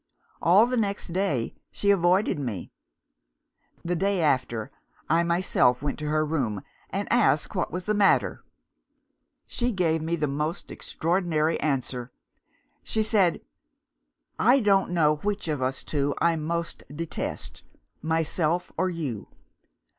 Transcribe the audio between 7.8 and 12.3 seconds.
the matter. She gave me a most extraordinary answer.